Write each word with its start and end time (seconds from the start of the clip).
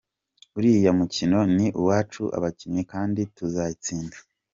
Uriya 0.57 0.91
mukino 0.99 1.39
ni 1.55 1.67
uwacu 1.81 2.23
abakinnyi 2.37 2.83
kandi 2.93 3.21
tuzayitsinda. 3.35 4.17